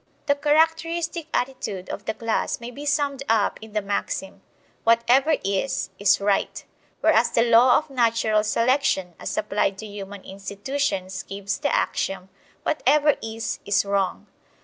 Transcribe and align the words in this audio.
The 0.25 0.33
characteristic 0.33 1.27
attitude 1.31 1.87
of 1.91 2.05
the 2.05 2.15
class 2.15 2.59
may 2.59 2.71
be 2.71 2.87
summed 2.87 3.21
up 3.29 3.59
in 3.61 3.73
the 3.73 3.83
maxim: 3.83 4.41
"Whatever 4.83 5.35
is, 5.43 5.91
is 5.99 6.19
right" 6.19 6.65
whereas 7.01 7.29
the 7.29 7.43
law 7.43 7.77
of 7.77 7.91
natural 7.91 8.43
selection, 8.43 9.13
as 9.19 9.37
applied 9.37 9.77
to 9.77 9.85
human 9.85 10.23
institutions, 10.23 11.21
gives 11.21 11.59
the 11.59 11.71
axiom: 11.71 12.29
"Whatever 12.63 13.13
is, 13.21 13.59
is 13.63 13.85
wrong." 13.85 14.25